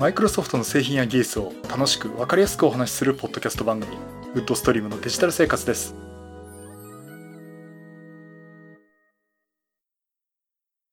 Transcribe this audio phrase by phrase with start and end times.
[0.00, 3.98] マイクロソフトの製品や技術を楽しく分かりやすくお話しするポッドキャスト番組
[4.32, 5.94] ウッドストリームのデジタル生活です。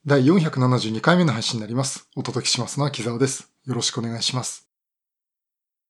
[0.06, 2.10] 第472回目の配信になります。
[2.17, 3.49] お届けしますのは木澤です。
[3.65, 4.67] よろしくお願いします。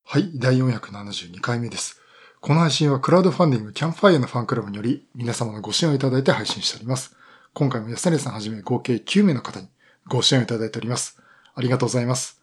[0.06, 2.00] はい第472回目です。
[2.40, 7.16] この配信はクラウドファンディングキャンファイアのファンクラブにより皆様のご支援をいただいて配信しております。
[7.56, 9.70] 今回も安成さんはじめ合計9名の方に
[10.08, 11.20] ご支援をいただいております。
[11.56, 12.38] ありがとうございます。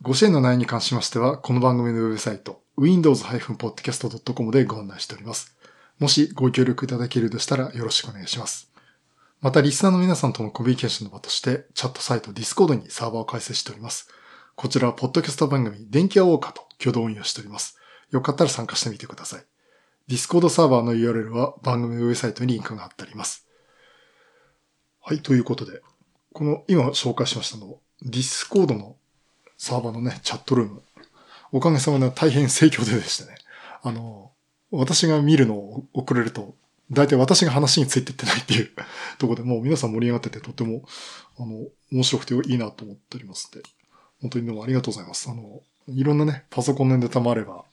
[0.00, 5.56] ご支援の内容に関しましては、この番組のウェブサイト、windows-podcast.com でご案内しております。
[5.98, 8.70] もしご協力いただけるとしたらよろしくお願いします。
[9.40, 14.08] また、リスナーの皆さんとのコミュニケーションの場として、チャットサイト Discord にサーバーを開設しております。
[14.54, 17.76] こちらは、ポッドキャスト番組、電気屋ウォーカーと共同運用しております。
[18.12, 19.44] よかったら参加してみてください。
[20.08, 23.48] Discord サーバーの URL は番組のウェブサイトにリンクが貼ってあります。
[25.00, 25.82] はい、ということで、
[26.32, 28.94] この今紹介しましたの、ディスコードの
[29.58, 30.82] サーバーのね、チャットルーム。
[31.50, 33.36] おかげさまで大変盛況ででしてね。
[33.82, 34.30] あの、
[34.70, 36.54] 私が見るのを遅れると、
[36.90, 38.70] 大体私が話についていってないっていう
[39.18, 40.84] ところでもう皆さん盛り上がっててとても、
[41.38, 43.62] あの、面白くていいなと思っておりますんで、
[44.20, 45.28] 本当にどうもありがとうございます。
[45.28, 47.64] あの、いろんなね、パソコンのネタもあれば、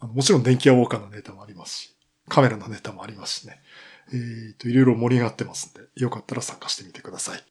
[0.00, 1.96] あのもちろん電気屋ウォーカーのネタもありますし、
[2.28, 3.60] カメラのネタもありますしね。
[4.12, 7.44] えっ、と、いろいろ盛り上がってますんで、よかったら参加してみてください。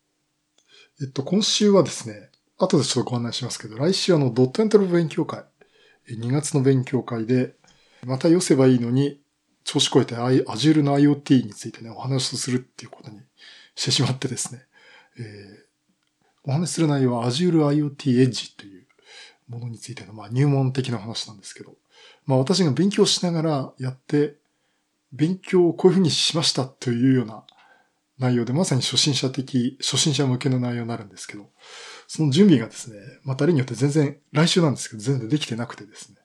[1.01, 5.43] えっと、今週はですね、後でちょっとご案内しますけど、来週あの、ドットエントロ勉強会、
[6.09, 7.53] 2月の勉強会で、
[8.05, 9.21] また寄せばいいのに、
[9.63, 13.21] 調子こえて Azure の IoT についてね、お話をするっていうことに
[13.75, 14.61] してしまってですね、
[15.19, 18.87] えー、お話する内容は Azure IoT Edge という
[19.49, 21.75] ものについての、まあ、入門的な話なんですけど、
[22.25, 24.35] まあ、私が勉強しながらやって、
[25.11, 27.43] 勉強をこういうふうにしましたというような
[28.19, 31.49] 内容で、まさに初心者的、初心者向けの内容になるんですけど、
[32.07, 36.15] その準備がですね、また例によって全然、来週なんですけど、全然できてなくてですね、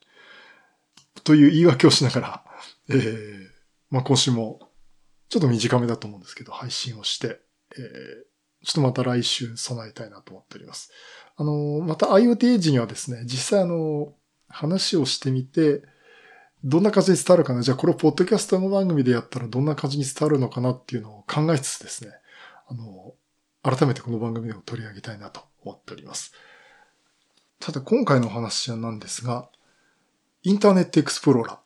[1.23, 2.45] という言い訳をしながら、
[2.89, 3.47] えー、
[3.89, 4.71] まあ今週も、
[5.27, 7.41] ちょっと短めだと思うんですけど、配信をして、
[7.75, 10.89] えー、ちょっとまた来週備えたいなと思っております。
[11.35, 14.15] あの、また IoT エッジにはですね、実際あの、
[14.47, 15.83] 話をしてみて、
[16.63, 17.61] どんな感じに伝わるかな？
[17.61, 22.11] じゃあこれをポッドキャストの番組でやったらどんな感じに伝わるのかなっていうのを考えつつですね、
[22.67, 23.15] あの、
[23.63, 26.33] 改めてこの番組でも取り上げたいなと思っております。
[27.59, 29.49] ただ今回のお話なんですが、
[30.43, 31.57] インターネットエクスプローラー、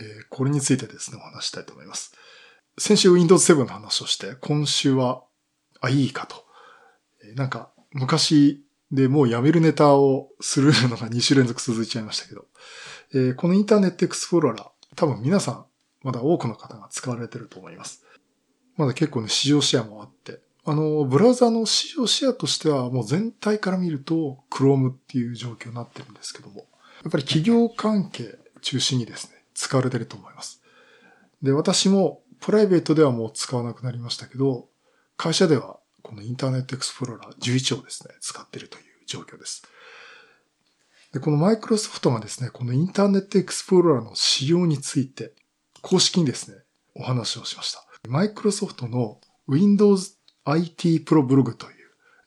[0.00, 2.12] えー、これについてですね、お話したいと思います。
[2.78, 5.22] 先週 Windows 7の話をして、今週は、
[5.80, 6.44] あ、いいかと。
[7.24, 12.46] えー、なんか、昔でもうやめるネタをするのが2週連続続いちゃいましたけど、
[13.14, 15.66] えー、このインターネットエクスプローラー、多分皆さん、
[16.02, 18.04] まだ多くの方が使われてると思います。
[18.76, 26.66] まだ結構ね、市場シェアもあって、あの、ブラウザの市場シェアとしてはもう全体から見ると Chrome っていう状況になってるんですけども、
[27.04, 30.60] やっぱり企業関係中心にですね、使われてると思います。
[31.40, 34.68] で、私もプライベートではもう使わなくなりましたけど、
[35.16, 39.62] 会社ではこのインターネットエクスプローラー11をですね、使ってるという状況です。
[41.12, 45.32] で、このマイクロソフトがですね、このインターネットエクスプローラーの仕様について、
[45.80, 46.56] 公式にですね、
[46.96, 47.84] お話をしました。
[48.08, 50.15] マイクロソフトの Windows
[50.46, 51.70] IT Pro ブログとい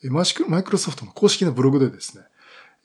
[0.07, 0.23] う、マ
[0.59, 2.23] イクロソフトの公式なブログでですね、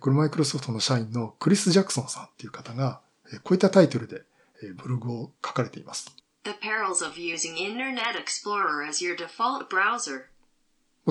[0.00, 3.00] これマイクロソフトの社員のクリス・ジャクソンさんっていう方が、
[3.42, 4.22] こういったタイトルで
[4.76, 6.14] ブログを書かれています。
[6.44, 10.24] The perils of using Internet Explorer as your default browser.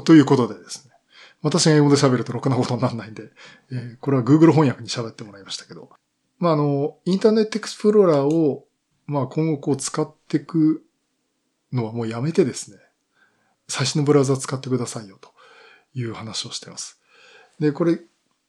[0.05, 0.93] ということでですね、
[1.41, 3.31] 私が英語で喋るとろくなことにならないんで、
[3.71, 5.89] えー、これは Google 翻訳に喋ってもらいましたけど。
[6.39, 8.65] まあ、あの、インターネットエクスプローラーを、
[9.05, 10.83] まあ、今後こう使っていく
[11.71, 12.77] のはもうやめてですね、
[13.73, 15.31] 最新のブラウザ使ってくださいよと
[15.95, 17.01] いう話をしています。
[17.59, 17.99] で、これ、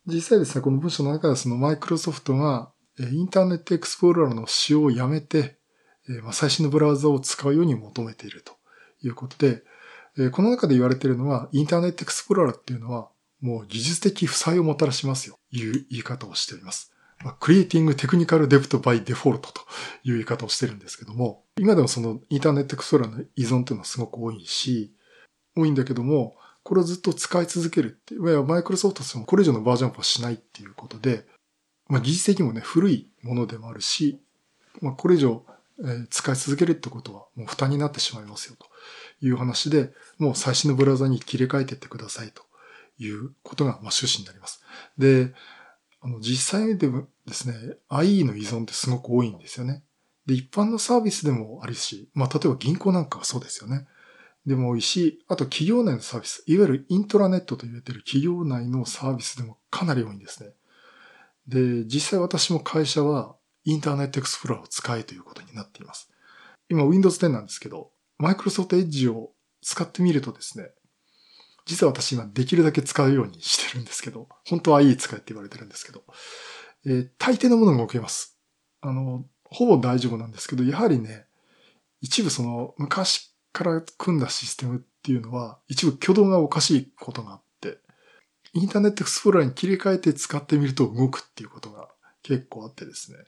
[0.06, 5.56] 実際ですね、この文章の中ではそのマイクロソフトがインターネットエクスプローラーの使用をやめて、
[6.32, 8.52] 最新のブラウザを使うように求めていると
[9.02, 9.62] いうことで、
[10.30, 13.08] この中で言われているのは、インターネットエクスプローラーっていうのは、
[13.40, 16.92] もう技術的負債をもたらしますよ、という言い方をしております。
[17.24, 19.62] ま、クリエイティングテクニカルデプトバイデフォルトと
[20.04, 24.93] いう言い方をしてるんですけども、今でもそのインターネットエクスプローラーの依存っていうのはすごく多いし、
[25.56, 31.26] 多いんだけども、これをずっと使い続けるって、いわゆるマイクロソフトとしてもこれ以上のバージョンアップはしないっていうことで、
[31.88, 34.18] まあ、技術的にもね、古いものでもあるし、
[34.80, 35.44] まあ、これ以上、
[35.84, 38.66] え使い続けるってことはもう負担になってしまいますよと。
[39.20, 42.42] いう話で、もう最新のブラウザに切り替えていってくださいと
[42.98, 44.62] いうことが、まあ、趣旨になります。
[44.98, 45.32] で、
[46.00, 47.54] あの、実際でもですね、
[47.88, 49.82] IE の依存ってすごく多いんですよね。
[50.26, 53.86] で、一般のサービスでもあるし、まあ、例えば銀行なんかはそうですよね。
[54.46, 60.50] でも多いし、あと企業内のサービス、いわゆるイントラネットと言われている企業内のサービスでもかなり多いんですね。
[61.48, 66.10] で、実際私も会社はインターネットエクスプローラーを使えということになっています。
[66.68, 69.32] 今 Windows 10なんですけど、Microsoft Edge を
[69.62, 70.70] 使ってみるとですね、
[71.66, 76.02] 実は私今できるだけ使うようにしてるんですけど、本当は IE 使えって言われてるんですけど、
[76.86, 78.38] えー、大抵のものが動けます。
[78.82, 81.26] あの、ほぼ大丈夫なんですけど、やはりね、
[82.02, 87.78] 一部その昔から組んだシステムっていうのは、一部挙動がおかしいことがあって、
[88.52, 91.88] インターネットエクスプローラーに切り替えて使ってみると動くっていうことが
[92.22, 93.18] 結構あってですね。
[93.18, 93.26] やっ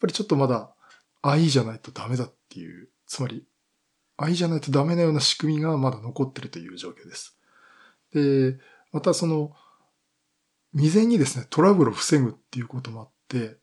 [0.00, 0.70] ぱりちょっとまだ
[1.22, 3.44] IE じゃないとダメだっていう、つまり
[4.18, 7.36] IE じゃないとダメなような仕組みがまだ残ってるという状況です。
[8.14, 8.58] で、
[8.92, 9.52] またその、
[10.72, 13.56] 未然にですね、トラブルを防ぐっていうこともあって、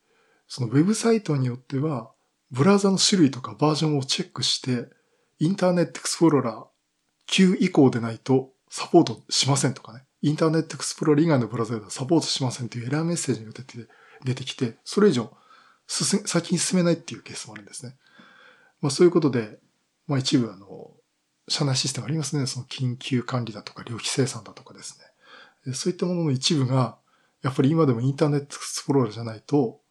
[0.47, 2.11] そのウェブサイトによっては、
[2.51, 4.89] ブラウザの種類とかバージョンをチェックして、
[5.43, 6.65] インターネットエクスプローラー
[7.29, 10.05] 9以降でないとサポートしませんとかね。
[10.21, 13.87] インターネットエクスプローラー以外のブラウザではサポートしませんというエラーメッセージが出て
[14.23, 15.35] 出てきて、それ以上
[15.85, 17.97] 先に進めないっていうケースもあるんですね。
[18.79, 19.59] まあそういうことで、
[20.07, 20.91] まあ一部あの、
[21.49, 22.45] 社内システムありますね。
[22.47, 24.97] その緊急管理だとか、料費生産だとかです
[25.65, 25.73] ね。
[25.73, 26.97] そういったものの一部が、
[27.41, 29.81] やっぱり今でもインターネットエクスプローラーじゃないと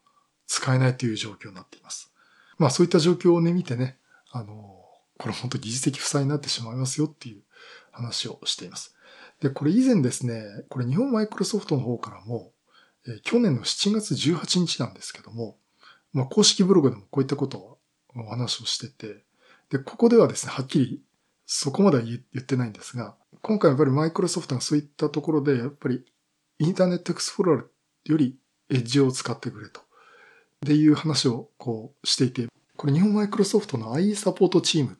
[0.46, 2.10] 使えないという状況になっています。
[2.56, 3.98] まあそういった状況をね、見てね、
[4.30, 4.81] あの、
[5.18, 7.42] これ本当技術的負債になってしまいますよっていう
[7.90, 8.94] 話をしています。
[9.40, 12.52] で、これ以前ですね、これ日本マイクロソフトの方からも、
[13.06, 15.58] え去年の7月18日なんですけども、
[16.12, 17.78] まあ公式ブログでもこういったことを
[18.14, 19.24] お話をしてて、
[19.70, 21.02] で、ここではですね、はっきり
[21.46, 26.04] そこまでは言ってないんですが、今回やっぱりマイクロソフトがそういったところで、やっぱり
[26.58, 27.66] インターネットエクスプローラー
[28.12, 28.36] より
[28.70, 29.80] エッジを使ってくれと。
[29.80, 29.84] っ
[30.64, 34.96] ていう話をこうしていて、これ日本マイクロソフトの IE サポートチーム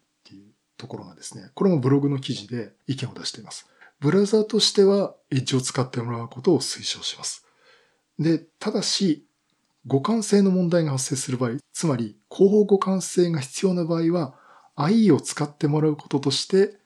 [0.82, 3.68] ところがですね、これもブログの記事で意見を出しています。
[4.00, 7.46] ブラウザーとしてはエッジを使ってもらうことを推奨します。
[8.18, 9.24] で、ただし、
[9.88, 14.34] 互換性の問題が発生する場合、つまり広報互換性が必要な場合は、
[14.76, 16.76] IE を使ってもらうこととして、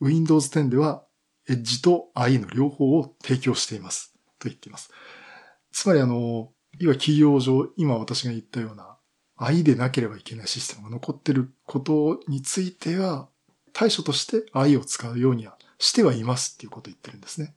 [0.00, 1.04] Windows 10では
[1.48, 4.12] Edge と IE の両方を提供しています。
[4.38, 4.90] と言っています。
[5.72, 8.98] つまりあの、いわ企業上、今私が言ったような
[9.38, 13.28] i でなければいけないシステムが残ってることについては、
[13.78, 17.54] 対処として IE を使うようにはしてはいますっていうことを言ってるんですね。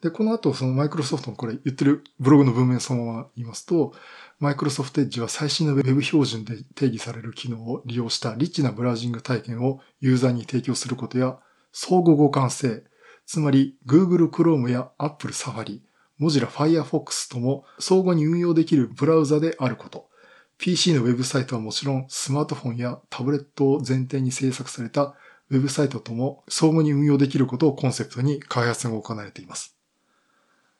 [0.00, 3.92] で、この後、そのマイクロソフトのこれ言ってるブログの文面そのまま言いますと、
[4.38, 11.38] マイクロソフトエッジは最新の Web 標準で定義される機能を利用したリッチなブラウジング体験をユーザーに提供することや、
[11.72, 12.82] 相互互換性、
[13.26, 15.82] つまり Google Chrome や Apple Safari、
[16.18, 20.08] Mozilla Firefox とも相互に運用できるブラウザであること。
[20.56, 25.14] PC のウェブサイトはもちろんスマートフォンやタブレットを前提に制作された
[25.54, 29.76] ウェブサイトとも相互に運用できることをコンセプトに開発が行われています。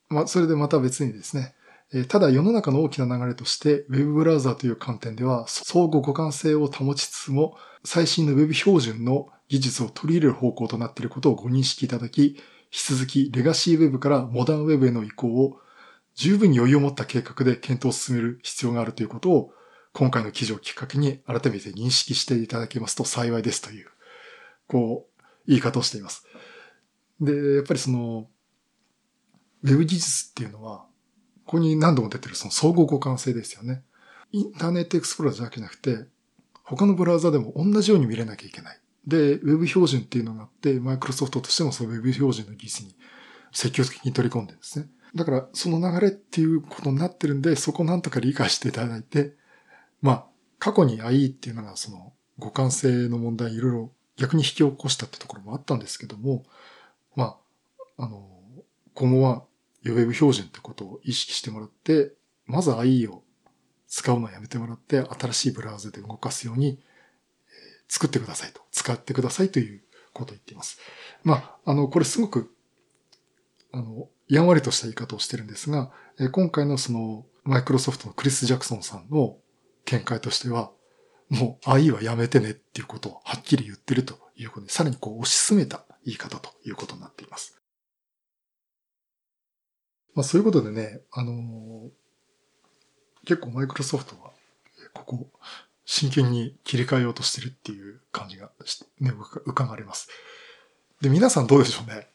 [0.09, 1.55] まあ、それでまた別にですね、
[2.09, 12.37] ただ世の中の大きな流れとして Web ブラウザーという観点では相互互換性を保ちつつも最新の Web 標準の技術を取り入れる方向となっていることをご認識いただき、引
[12.71, 15.61] き続きレガシー Web からモダン Web への移行を
[16.17, 19.53] 十分に余裕を持った計画で検討を進める必要があるということを
[19.93, 23.89] 今回の記事をきっかけに改めて認識していただけますと幸いですという、
[24.67, 26.27] こう、言い方をしています。
[27.21, 28.29] で、やっぱりその、
[29.63, 30.87] ウェブ技術っていうのは、
[31.47, 33.83] ここに何度も出てるその相互互換性ですよね。
[34.33, 36.07] インターネットエクスプローラーだけじゃなくて、
[36.65, 38.81] 他のブラウザでも同じように見れなきゃいけない。
[39.07, 42.97] で、ウェブ標準っていうのがあって、マイクロソフトとしてもそのウェブ標準の技術に
[43.53, 44.87] 積極的に取り込んでるんですね。
[45.15, 49.35] だから、その流れっていうことになってるんで、そこをなんとか理解していただいて、
[50.01, 50.27] まあ、
[50.59, 56.45] 過去に IE っていうのがその互換性の問題いろいろ逆に引き起こしたってところもあったんですけども、
[57.17, 57.37] ま
[57.99, 58.29] あ、あの、
[58.95, 59.45] 今後は
[59.85, 62.13] ウェブ標準ってことを意識してもらって、
[62.47, 63.23] まず IE を
[63.89, 66.81] 使うのをやめてもらって、新しいブラウザで動かすように、
[67.89, 68.61] 作ってくださいと。
[68.73, 70.79] 使ってくださいということを言っています。
[71.23, 72.55] まあ、あの、これすごく、
[73.73, 75.93] あの、やんわりとした言い方をしてるんですが、
[76.33, 79.37] 今回のその、マイクロソフトのクリス・ジャクソンさんの
[79.85, 80.73] 見解としては、
[81.29, 87.61] もう IE はやめてねっていうことをはっきり言ってるということで、さらにこう推し進めた言い方ということになっています。
[90.15, 94.33] まあそういうことでね、あのー、結構マイクロソフトは、
[94.93, 95.31] ここ、
[95.87, 98.51] 真剣に切り替えようとしてるっていう感じが、
[99.01, 100.09] ね、浮かがれます。
[101.01, 102.09] で、皆さんどうでしょうね。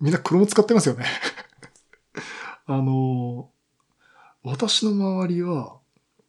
[0.00, 1.06] みんな Chrome 使ってますよね
[2.66, 5.78] あのー、私の周りは、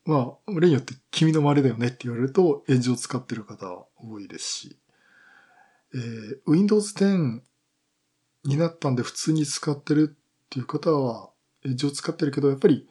[0.05, 4.77] まあ、例によって君の周りだよねって言われると、エッジを使ってる方多いですし、
[5.95, 7.41] えー、Windows 10
[8.45, 11.29] になったんで普通に使ってるっていう方は、
[11.65, 12.88] エッジを使ってるけど、やっぱり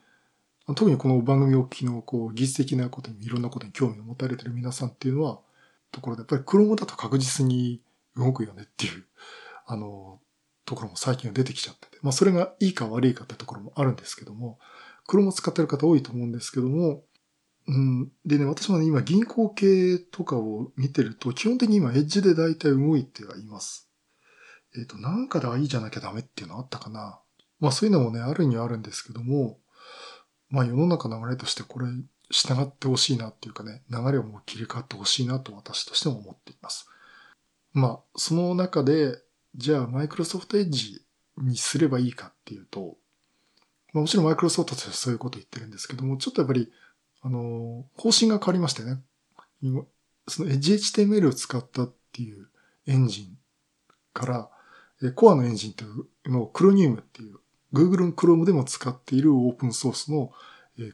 [0.75, 5.41] 特にこの番組を聞きの、こう、技術的なことに、いろんなことに興味を持たれてる皆さんっていうのは、
[5.91, 7.83] ところで、やっぱり Chrome だと確実に
[8.17, 9.05] 動くよねっていう、
[9.67, 10.21] あの、
[10.65, 14.59] ところも最近は出てきちゃってて、まあそれがいいか悪いかってところもあるんですけども、
[15.09, 17.03] Chrome 使ってる方多いと思うんですけども、
[17.67, 18.13] うん。
[18.25, 23.89] でね、私もね、今銀行系とかを見てると、基本的に今エッジで大体動いてはいます。
[24.75, 27.21] えっ、ー、と、なんかではいいじゃなきゃダメっていうのあったかな。
[27.61, 29.59] まあそういうのもね、あるにはあるんですけども、
[30.51, 31.87] まあ世の中の流れとしてこれ
[32.31, 36.89] 従ってほしいなっていうかね、流れをもう切り替わってほしいなと私としても思っています。
[37.73, 39.19] まあ、その中で、
[39.55, 41.05] じゃあマイクロソフトエッジ
[41.39, 42.97] にすればいいかっていうと、
[43.93, 46.73] まあ、もちろんマイクロソフトとしてそういうこと言ってるんですけども、ちょっとやっぱり
[47.23, 49.01] あの、方針が変わりましてね。
[50.29, 52.49] その EdgeHTML を使ったっていう
[52.87, 53.39] エンジン
[54.13, 54.51] から、
[55.15, 57.39] コアのエンジンっていうのをクロニウムっていう
[57.73, 60.33] Google の Chrome でも使っているオープンソースの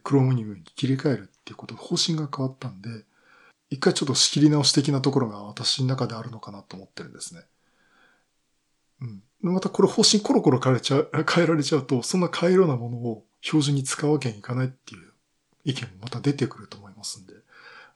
[0.04, 2.88] Chrome ニウムに切り替えるっていうこと方針が変わったんで、
[3.70, 7.42] 一回ちょっと仕切り直し的なところが私の中であるのかなと思ってるんですね。
[9.00, 9.22] うん。
[9.40, 15.12] またこれ方針コロコロ変えちゃう、 変えられちゃうと、そんな変えるようなものを標準に使うわけにいかないっていう
[15.64, 17.34] 意見もまた出てくると思いますんで、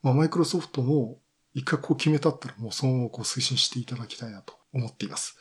[0.03, 1.21] まあ、マイクロソフトも
[1.55, 5.37] 一回こう決めたったらもうそのままこう推進していただきたいなと思っています。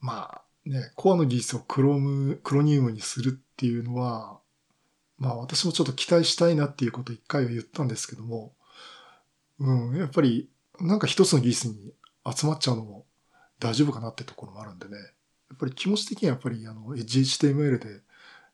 [0.00, 4.38] まあね、コアの技術をクロム、クロニウムにするっていうのは、
[5.16, 8.52] まあ私もちょっと期待したいなっていうことを一回は言ったんですけども、
[9.58, 10.48] うん、やっぱり
[10.80, 11.92] なんか一つの技術に
[12.32, 13.06] 集まっちゃうのも
[13.58, 18.00] 大丈夫かなってところもあるんでね、やっぱり気持ち的にはやっぱりあの HTML で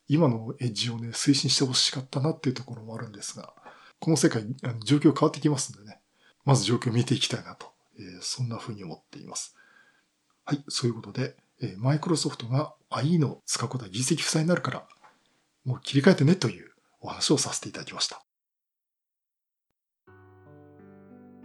[0.08, 3.52] 今のエッジをね、推進してほしかったなっていうところもあるんですが、
[4.00, 6.00] この世界、あの状況変わってきますんでね、
[6.44, 7.66] まず状況を見ていきたいなと、
[7.98, 9.56] えー、そんな風に思っています。
[10.44, 14.86] はい、そういうことで、えマイクロソフトが IE の使うことは実績負債になるから、
[15.64, 16.70] もう切り替えてねという
[17.00, 18.22] お話をさせていただきました。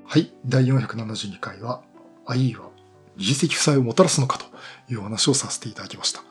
[0.05, 1.83] はい、第472回は
[2.25, 2.71] IE は
[3.19, 4.45] 実績負債をもたらすのかと
[4.91, 6.21] いう話をさせていただきました。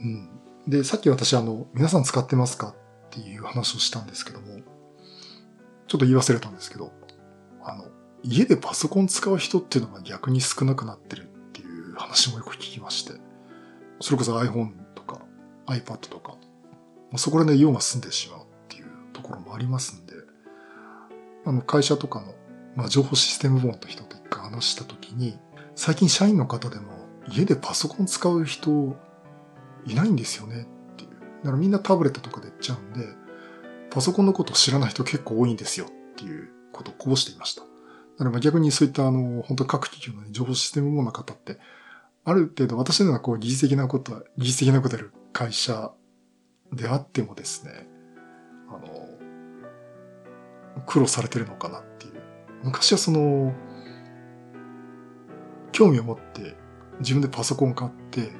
[0.00, 0.30] ん、
[0.68, 2.74] で、さっき私あの、皆さん使ってますかっ
[3.10, 4.46] ていう話をしたんですけども、
[5.86, 6.92] ちょっと言い忘れたんですけど、
[7.62, 7.86] あの、
[8.22, 13.14] 家でパソコン使う人っていうのが逆に少なくなってるっていう話もよく聞きまして、
[14.00, 15.20] それこそ iPhone とか
[15.66, 16.36] iPad とか、
[17.16, 20.12] そこら辺で用が済んでしまうっていうところもありますんで、
[21.46, 22.34] あの、会社とかの、
[22.76, 25.38] まあ、情報システム本の人と一回話したときに、
[25.78, 28.96] 最近社員の方でも家でパソコン使う人
[29.86, 31.10] いないんですよねっていう。
[31.10, 33.06] だからみんなタブレットとかでやっちゃうんで、
[33.88, 37.62] パソコンのことを知らない人結構多いんですよっていうことをこうしていました。
[38.18, 41.60] だから逆にそういったあの、本当各企業の、情報システムもの方って、
[42.24, 45.92] ある程度私のようなこう技術的なことは、技術的なことやる会社
[46.72, 47.88] であってもですね、
[48.68, 49.08] あの、
[50.86, 52.14] 苦労されてるのかなっていう。
[52.64, 53.54] 昔はその、
[55.78, 56.56] 興味を持って
[56.98, 58.32] 自分でパソコン買って、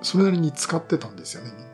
[0.00, 1.72] それなりに使ってたんですよね、みんな。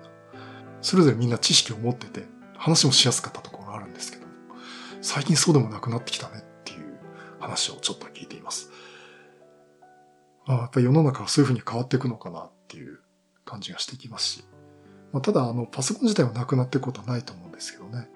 [0.81, 2.25] それぞれみんな知識を持ってて、
[2.57, 4.25] 話もしやすかったところがあるんですけど
[5.02, 6.99] 最近そうでもなくなってきたねっていう
[7.38, 8.71] 話をちょっと聞いています。
[10.47, 13.00] あやっぱり世の中はそういうふうに変わっていくのかなっていう
[13.45, 14.45] 感じがしてきますし、
[15.12, 18.09] まあ、ただあのパソコン自体はなくなっていくことはないと思うんですけどね。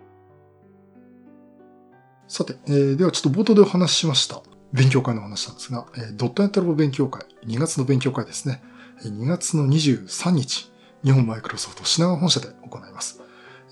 [2.26, 8.62] さて、えー、ではちょっと冒頭でお話ししました勉強会の話なんですが、えー、ドットネットラボ勉強会、2月の勉強会ですね。
[9.02, 10.70] 2月の23日、
[11.04, 13.22] 日本マイクロソフト品川本社で行います。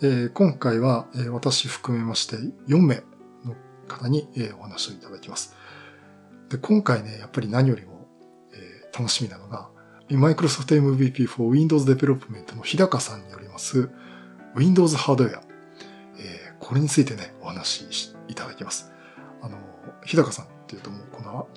[0.02, 2.36] えー、今回は、えー、私含めまして
[2.68, 3.02] 4名
[3.44, 3.56] の
[3.88, 5.54] 方に、えー、お話をいただきます。
[6.48, 8.06] で今回ね、やっぱり何よりも、
[8.52, 9.68] えー、楽しみなのが、
[10.10, 13.90] マイクロソフト MVP for Windows Development の日高さんによります
[14.54, 15.42] Windows ハードウェア、
[16.18, 18.92] えー、これについてね、お話しいただきます。
[19.42, 19.58] あの、
[20.04, 21.49] 日高さんっていうともうこの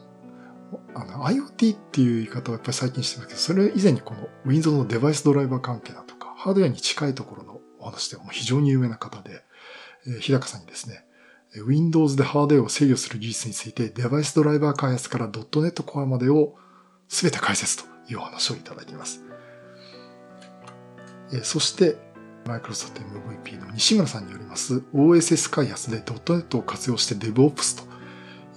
[0.93, 9.41] あの IoT っていう言い方をやっぱり最近してますけど、それ以前にこの Windows のデバイスドライバー関係だとか、ハードウェアに近いところのお話では非常に有名な方で、
[10.05, 11.05] えー、日高さんにですね、
[11.65, 16.53] Windows でハードウェアを制御する技術について、デバイスドライバー開発から .NET Core までを
[17.07, 19.23] 全て解説というお話をいただきます。
[21.33, 21.97] えー、そして、
[22.45, 27.88] マイクロソフト MVP の西村さんによります OSS 開発で .NET を活用して DevOps と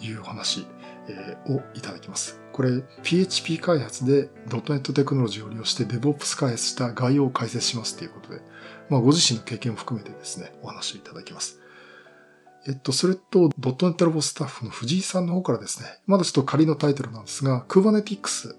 [0.02, 0.66] いうお話。
[1.48, 2.40] をいただきます。
[2.52, 8.40] これ、PHP 開発で .NET テクノロジーを利用して DevOps 開発した概要を解説しますということで、
[8.88, 11.60] まあ、ご自身の経験を含めてですね、お話をいただきます。
[12.66, 18.54] えっと、それと、.NET ラボスタッフの藤井さんの方からですね、まだちょっと仮のタイトルなんですが、Kubernetes、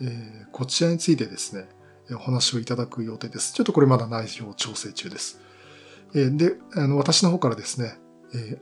[0.00, 1.68] えー、こちらについてですね、
[2.10, 3.54] お話をいただく予定です。
[3.54, 5.40] ちょっとこれまだ内容調整中です。
[6.12, 7.98] で、あの私の方からですね、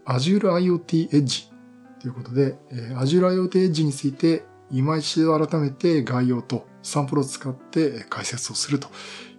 [0.05, 1.50] Azure IoT Edge
[2.01, 8.89] ということで、え Azure IoT Edge について今一度改めて概要とサンプルを使って解説をすると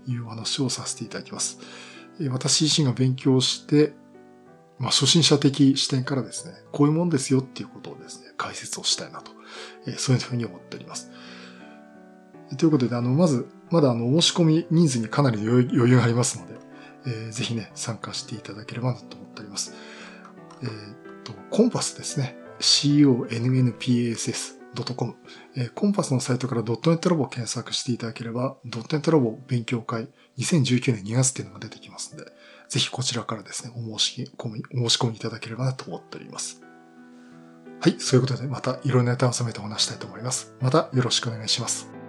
[0.08, 1.60] いう話をさせていただきます。
[2.30, 3.94] 私自身が勉強して、
[4.77, 9.32] まあ、初心者的視点からですね、こういうもんですよっていうことをですね、解説をしたいなと、
[9.98, 11.12] そういうふうに思っております。
[12.58, 16.56] ということで、あの、まず、まだあの、申し込み人数にかなり余裕がありますので、
[17.06, 19.74] えー、ぜひね、参加していただければなと思っております。
[20.62, 20.74] えー、っ
[21.24, 22.41] と、コンパスですね。
[22.62, 24.62] Connpass
[24.96, 25.15] .com、
[25.58, 32.32] え、コンパスのサイトから .net ラボを検索していただければ、.net ラボ勉強会2019年2月っていうのが出てきますので、
[32.70, 36.62] ぜひこちらからですね、お申し込み、お申し込みいただければなと思っております。
[37.82, 40.53] はい、そういうことでまたいろんなネタを収めてお話したいと思います。
[40.62, 42.00] またよろしくお願いします。